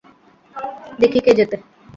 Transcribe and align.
দেখি 0.99 1.19
কে 1.25 1.31
জেতে। 1.37 1.57